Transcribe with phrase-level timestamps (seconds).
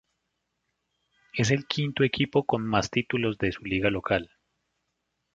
[1.35, 4.31] Es el quinto equipo con más títulos de su liga local.